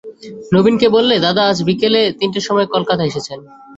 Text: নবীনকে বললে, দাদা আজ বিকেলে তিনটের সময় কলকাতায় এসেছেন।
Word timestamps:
নবীনকে 0.53 0.87
বললে, 0.95 1.15
দাদা 1.19 1.43
আজ 1.49 1.57
বিকেলে 1.67 2.01
তিনটের 2.19 2.43
সময় 2.47 2.67
কলকাতায় 2.73 3.09
এসেছেন। 3.11 3.39